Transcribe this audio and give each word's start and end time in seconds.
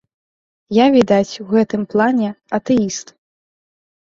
Я, 0.75 0.85
відаць, 0.95 1.33
у 1.43 1.45
гэтым 1.51 1.81
плане 1.93 2.29
атэіст. 2.61 3.15